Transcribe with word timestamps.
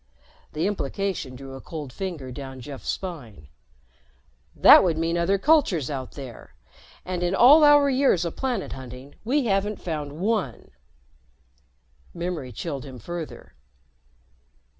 The 0.53 0.65
implication 0.65 1.35
drew 1.35 1.53
a 1.53 1.61
cold 1.61 1.93
finger 1.93 2.31
down 2.31 2.59
Jeff's 2.59 2.89
spine. 2.89 3.49
"That 4.55 4.83
would 4.83 4.97
mean 4.97 5.15
other 5.15 5.37
cultures 5.37 5.91
out 5.91 6.15
here. 6.15 6.55
And 7.05 7.21
in 7.21 7.35
all 7.35 7.63
our 7.63 7.87
years 7.87 8.25
of 8.25 8.35
planet 8.35 8.73
hunting, 8.73 9.13
we 9.23 9.45
haven't 9.45 9.79
found 9.79 10.13
one." 10.19 10.71
Memory 12.15 12.51
chilled 12.51 12.83
him 12.83 12.97
further. 12.97 13.53